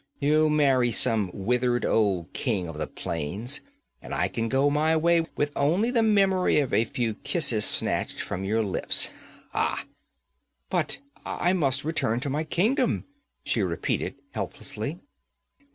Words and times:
You'll 0.19 0.49
marry 0.49 0.89
some 0.89 1.29
withered 1.31 1.85
old 1.85 2.33
king 2.33 2.67
of 2.67 2.79
the 2.79 2.87
plains, 2.87 3.61
and 4.01 4.15
I 4.15 4.29
can 4.29 4.49
go 4.49 4.67
my 4.67 4.97
way 4.97 5.27
with 5.37 5.51
only 5.55 5.91
the 5.91 6.01
memory 6.01 6.57
of 6.57 6.73
a 6.73 6.85
few 6.85 7.13
kisses 7.13 7.65
snatched 7.65 8.19
from 8.19 8.43
your 8.43 8.63
lips. 8.63 9.09
Ha!' 9.51 9.85
'But 10.71 10.97
I 11.23 11.53
must 11.53 11.85
return 11.85 12.19
to 12.21 12.31
my 12.31 12.43
kingdom!' 12.43 13.05
she 13.43 13.61
repeated 13.61 14.15
helplessly. 14.31 15.01